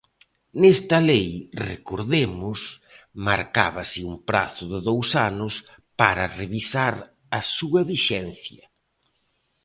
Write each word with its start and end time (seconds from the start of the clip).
Nesta 0.61 0.97
lei 1.09 1.27
–recordemos– 1.43 2.63
marcábase 3.27 3.99
un 4.11 4.15
prazo 4.29 4.63
de 4.71 4.79
dous 4.89 5.09
anos 5.29 5.53
para 5.99 6.31
revisar 6.41 6.95
a 7.39 7.41
súa 7.55 7.81
vixencia. 7.91 8.63